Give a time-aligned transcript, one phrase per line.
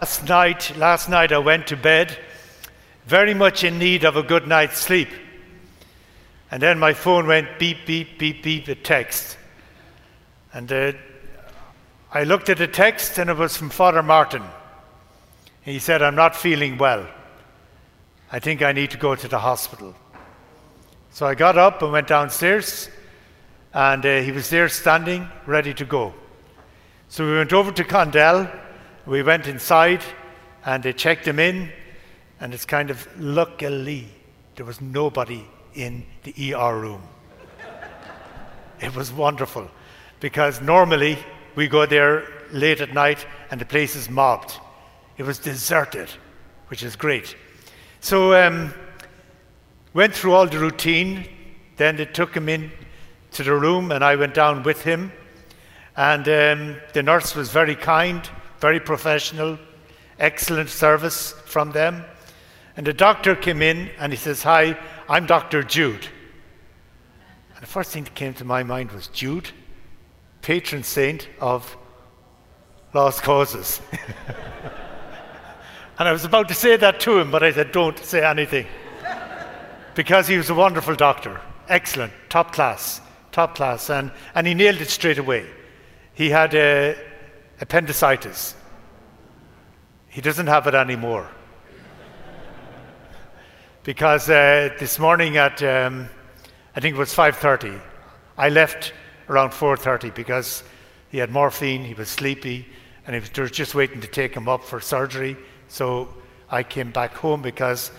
[0.00, 2.18] Last night, last night I went to bed
[3.06, 5.08] very much in need of a good night's sleep.
[6.50, 9.38] And then my phone went beep, beep, beep, beep, a text.
[10.52, 10.92] And uh,
[12.12, 14.42] I looked at the text and it was from Father Martin.
[15.62, 17.06] He said, I'm not feeling well.
[18.30, 19.94] I think I need to go to the hospital.
[21.10, 22.90] So I got up and went downstairs,
[23.72, 26.12] and uh, he was there standing, ready to go.
[27.08, 28.50] So we went over to Condell,
[29.06, 30.02] we went inside,
[30.64, 31.70] and they checked him in,
[32.40, 34.06] and it's kind of luckily
[34.56, 37.02] there was nobody in the ER room.
[38.80, 39.68] it was wonderful
[40.20, 41.18] because normally
[41.54, 44.58] we go there late at night and the place is mobbed.
[45.16, 46.08] It was deserted,
[46.68, 47.36] which is great.
[48.00, 48.72] So um,
[49.92, 51.28] went through all the routine.
[51.76, 52.70] Then they took him in
[53.32, 55.12] to the room, and I went down with him.
[55.96, 58.28] And um, the nurse was very kind,
[58.64, 59.58] very professional,
[60.18, 62.02] excellent service from them.
[62.78, 65.62] And the doctor came in and he says, Hi, I'm Dr.
[65.62, 66.06] Jude.
[67.54, 69.50] And the first thing that came to my mind was Jude,
[70.40, 71.76] patron saint of
[72.94, 73.82] lost causes.
[75.98, 78.66] and I was about to say that to him, but I said, Don't say anything.
[79.94, 84.80] because he was a wonderful doctor, excellent, top class, top class, and, and he nailed
[84.80, 85.44] it straight away.
[86.14, 86.94] He had uh,
[87.60, 88.54] appendicitis.
[90.08, 91.28] He doesn't have it anymore
[93.84, 96.08] because uh, this morning at um,
[96.74, 97.80] I think it was 5:30,
[98.36, 98.92] I left
[99.28, 100.64] around 4:30 because
[101.10, 102.66] he had morphine, he was sleepy,
[103.06, 105.36] and he was, just waiting to take him up for surgery.
[105.68, 106.08] So
[106.50, 107.92] I came back home because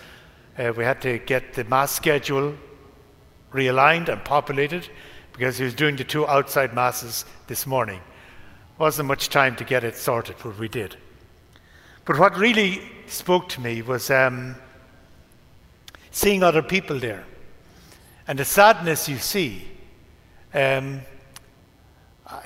[0.58, 2.54] uh, we had to get the mass schedule
[3.52, 4.88] realigned and populated
[5.32, 8.00] because he was doing the two outside masses this morning.
[8.78, 10.96] Wasn't much time to get it sorted, but we did.
[12.04, 14.10] But what really spoke to me was.
[14.10, 14.56] Um,
[16.16, 17.24] seeing other people there.
[18.26, 19.68] And the sadness you see
[20.54, 21.02] um,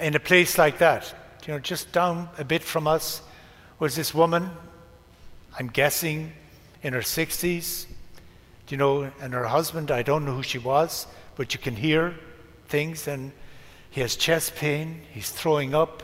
[0.01, 1.15] in a place like that,
[1.47, 3.23] you know, just down a bit from us
[3.79, 4.51] was this woman,
[5.57, 6.33] I'm guessing
[6.83, 7.87] in her 60s,
[8.69, 12.17] you know, and her husband, I don't know who she was, but you can hear
[12.67, 13.31] things, and
[13.89, 16.03] he has chest pain, he's throwing up,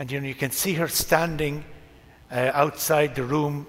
[0.00, 1.62] and you know, you can see her standing
[2.32, 3.66] uh, outside the room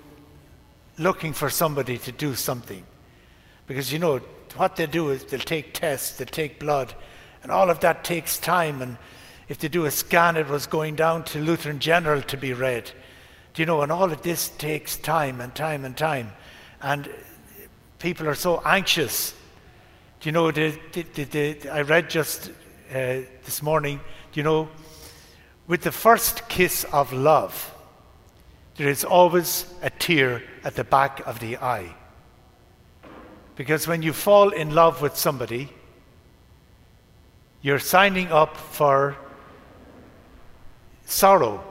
[0.97, 2.85] looking for somebody to do something.
[3.67, 4.19] Because you know,
[4.55, 6.93] what they do is they'll take tests, they'll take blood,
[7.43, 8.81] and all of that takes time.
[8.81, 8.97] And
[9.49, 12.89] if they do a scan, it was going down to Lutheran General to be read.
[13.53, 16.31] Do you know, and all of this takes time and time and time.
[16.81, 17.09] And
[17.99, 19.33] people are so anxious.
[20.21, 22.51] Do you know, I read just
[22.89, 23.99] uh, this morning,
[24.31, 24.69] do you know,
[25.71, 27.73] with the first kiss of love,
[28.75, 31.95] there is always a tear at the back of the eye.
[33.55, 35.69] Because when you fall in love with somebody,
[37.61, 39.15] you're signing up for
[41.05, 41.63] sorrow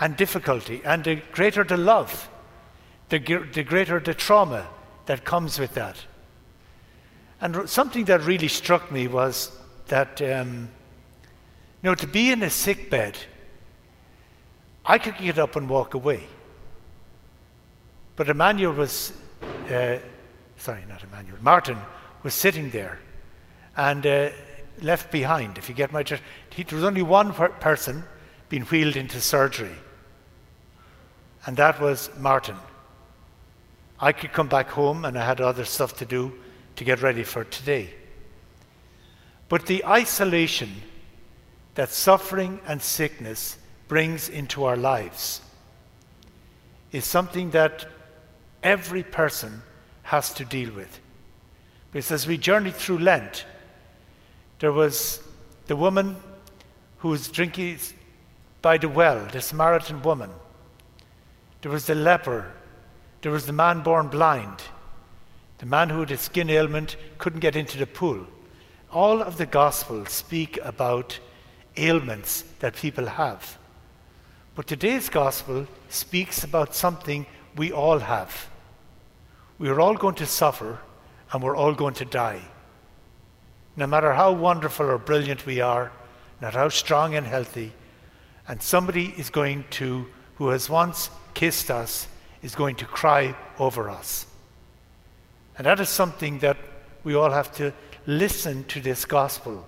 [0.00, 0.82] and difficulty.
[0.84, 2.28] And the greater the love,
[3.10, 4.66] the, the greater the trauma
[5.04, 5.96] that comes with that.
[7.40, 9.56] And something that really struck me was
[9.86, 10.70] that, um,
[11.82, 13.16] you know, to be in a sick bed,
[14.84, 16.24] I could get up and walk away.
[18.16, 19.12] But Emmanuel was
[19.70, 19.98] uh,
[20.56, 21.78] sorry, not Emmanuel, Martin
[22.22, 22.98] was sitting there
[23.76, 24.30] and uh,
[24.82, 26.22] left behind, if you get my drift.
[26.56, 28.04] There was only one per- person
[28.48, 29.74] being wheeled into surgery,
[31.46, 32.56] and that was Martin.
[33.98, 36.32] I could come back home and I had other stuff to do
[36.76, 37.94] to get ready for today.
[39.48, 40.70] But the isolation
[41.76, 45.40] that suffering and sickness brings into our lives
[46.90, 47.86] is something that
[48.62, 49.62] every person
[50.02, 51.00] has to deal with.
[51.92, 53.44] Because as we journeyed through Lent,
[54.58, 55.20] there was
[55.66, 56.16] the woman
[56.98, 57.78] who was drinking
[58.62, 60.30] by the well, the Samaritan woman.
[61.60, 62.52] There was the leper.
[63.20, 64.62] There was the man born blind.
[65.58, 68.26] The man who had a skin ailment couldn't get into the pool.
[68.92, 71.18] All of the Gospels speak about
[71.76, 73.58] ailments that people have.
[74.54, 77.26] But today's Gospel speaks about something
[77.56, 78.48] we all have
[79.58, 80.78] we are all going to suffer
[81.32, 82.42] and we're all going to die.
[83.76, 85.92] No matter how wonderful or brilliant we are,
[86.40, 87.72] no matter how strong and healthy,
[88.48, 90.06] and somebody is going to,
[90.36, 92.06] who has once kissed us,
[92.42, 94.26] is going to cry over us.
[95.58, 96.58] And that is something that
[97.02, 97.72] we all have to
[98.06, 99.66] listen to this gospel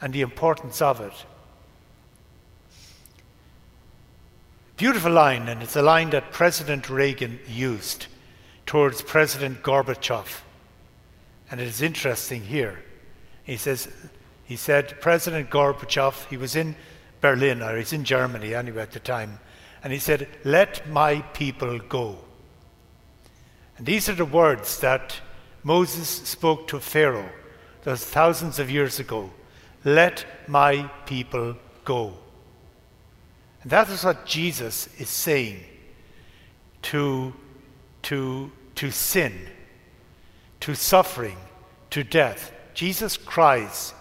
[0.00, 1.12] and the importance of it.
[4.78, 8.06] Beautiful line, and it's a line that President Reagan used
[8.64, 10.42] towards President Gorbachev.
[11.50, 12.84] And it is interesting here.
[13.42, 13.88] He says,
[14.44, 16.76] he said, President Gorbachev, he was in
[17.20, 19.40] Berlin, or he's in Germany anyway at the time,
[19.82, 22.16] and he said, Let my people go.
[23.78, 25.20] And these are the words that
[25.64, 27.30] Moses spoke to Pharaoh
[27.82, 29.30] those thousands of years ago.
[29.84, 32.14] Let my people go.
[33.62, 35.60] And that is what Jesus is saying
[36.82, 37.32] to,
[38.02, 39.34] to, to sin,
[40.60, 41.36] to suffering,
[41.90, 42.52] to death.
[42.74, 43.94] Jesus cries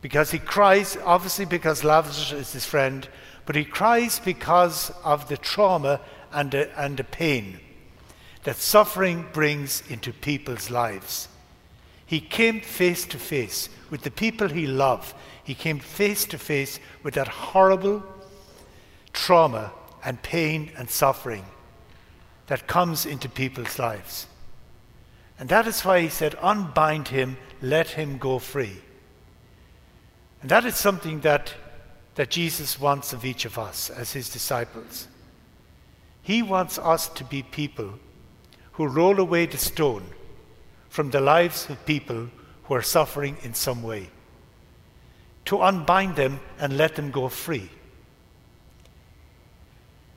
[0.00, 3.08] because he cries, obviously, because Lazarus is his friend,
[3.46, 6.00] but he cries because of the trauma
[6.32, 7.60] and the, and the pain
[8.42, 11.28] that suffering brings into people's lives.
[12.04, 15.14] He came face to face with the people he loved.
[15.42, 18.02] He came face to face with that horrible
[19.14, 19.72] trauma
[20.04, 21.44] and pain and suffering
[22.48, 24.26] that comes into people's lives.
[25.38, 28.76] And that is why he said, Unbind him, let him go free.
[30.42, 31.54] And that is something that,
[32.16, 35.08] that Jesus wants of each of us as his disciples.
[36.22, 37.98] He wants us to be people
[38.72, 40.04] who roll away the stone
[40.88, 42.28] from the lives of people
[42.64, 44.10] who are suffering in some way,
[45.44, 47.68] to unbind them and let them go free.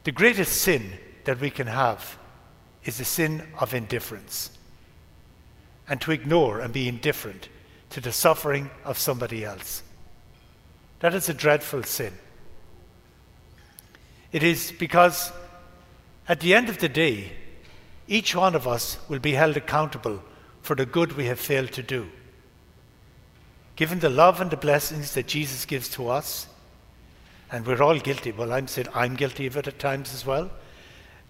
[0.08, 0.94] The greatest sin
[1.26, 2.18] that we can have
[2.86, 4.52] is the sin of indifference,
[5.86, 7.50] and to ignore and be indifferent
[7.90, 9.84] to the suffering of somebody else.
[11.02, 12.14] That is a dreadful sin.
[14.32, 15.34] It is because
[16.30, 17.34] at the end of the day,
[18.08, 20.24] each one of us will be held accountable
[20.62, 22.08] for the good we have failed to do.
[23.76, 26.48] Given the love and the blessings that Jesus gives to us,
[27.52, 28.32] and we're all guilty.
[28.32, 30.50] Well, I'm I'm guilty of it at times as well.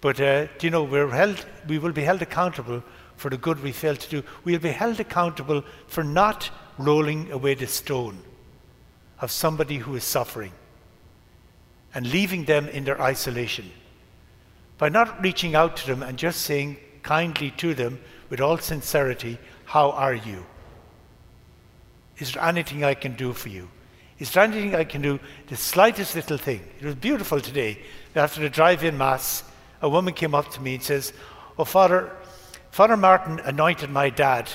[0.00, 2.82] But uh, you know, we're held, we will be held accountable
[3.16, 4.22] for the good we fail to do.
[4.44, 8.18] We'll be held accountable for not rolling away the stone
[9.20, 10.52] of somebody who is suffering
[11.94, 13.70] and leaving them in their isolation
[14.76, 17.98] by not reaching out to them and just saying kindly to them
[18.30, 20.46] with all sincerity, How are you?
[22.18, 23.68] Is there anything I can do for you?
[24.18, 25.20] Is there anything I can do?
[25.46, 26.60] The slightest little thing.
[26.80, 27.78] It was beautiful today.
[28.14, 29.44] After the drive in Mass,
[29.80, 31.12] a woman came up to me and says,
[31.56, 32.10] Oh, Father,
[32.70, 34.50] Father Martin anointed my dad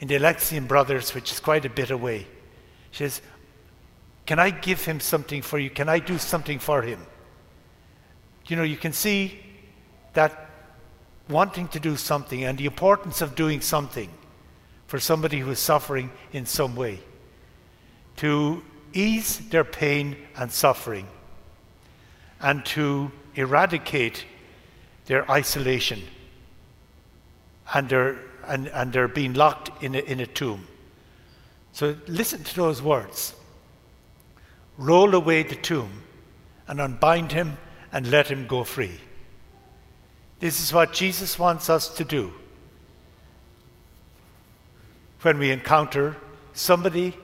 [0.00, 2.26] in the Alexian Brothers, which is quite a bit away.
[2.92, 3.20] She says,
[4.24, 5.68] Can I give him something for you?
[5.68, 7.06] Can I do something for him?
[8.46, 9.38] you know, you can see
[10.14, 10.50] that
[11.28, 14.10] wanting to do something and the importance of doing something
[14.86, 17.00] for somebody who is suffering in some way
[18.16, 18.62] to
[18.92, 21.06] ease their pain and suffering
[22.40, 24.24] and to eradicate
[25.06, 26.02] their isolation
[27.74, 30.66] and their, and, and their being locked in a, in a tomb.
[31.72, 33.34] So listen to those words.
[34.76, 36.02] Roll away the tomb
[36.68, 37.56] and unbind him
[37.92, 39.00] and let him go free.
[40.40, 42.32] This is what Jesus wants us to do
[45.22, 46.16] when we encounter
[46.52, 47.16] somebody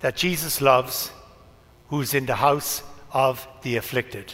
[0.00, 1.10] that Jesus loves
[1.88, 4.32] who's in the house of the afflicted.